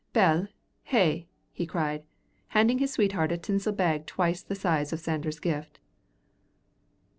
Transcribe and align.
"Bell, 0.13 0.47
hae!" 0.85 1.27
he 1.51 1.67
cried, 1.67 2.03
handing 2.47 2.79
his 2.79 2.91
sweetheart 2.91 3.31
a 3.31 3.37
tinsel 3.37 3.71
bag 3.71 4.07
twice 4.07 4.41
the 4.41 4.55
size 4.55 4.91
of 4.91 4.99
Sanders' 4.99 5.39
gift. 5.39 5.77